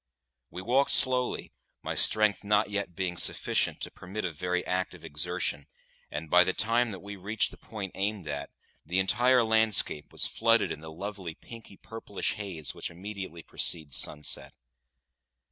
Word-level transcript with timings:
We 0.49 0.63
walked 0.63 0.89
slowly, 0.89 1.51
my 1.83 1.93
strength 1.93 2.43
not 2.43 2.71
yet 2.71 2.95
being 2.95 3.15
sufficient 3.15 3.81
to 3.81 3.91
permit 3.91 4.25
of 4.25 4.35
very 4.35 4.65
active 4.65 5.03
exertion, 5.03 5.67
and 6.09 6.27
by 6.27 6.43
the 6.43 6.53
time 6.55 6.89
that 6.89 7.01
we 7.01 7.15
reached 7.15 7.51
the 7.51 7.57
point 7.59 7.91
aimed 7.93 8.27
at, 8.27 8.49
the 8.83 8.97
entire 8.97 9.43
landscape 9.43 10.11
was 10.11 10.25
flooded 10.25 10.71
in 10.71 10.81
the 10.81 10.91
lovely 10.91 11.35
pinky 11.35 11.77
purplish 11.77 12.33
haze 12.33 12.73
which 12.73 12.89
immediately 12.89 13.43
precedes 13.43 13.95
sunset. 13.95 14.55